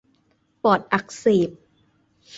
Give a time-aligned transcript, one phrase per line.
[0.63, 1.49] ปอดอักเสบ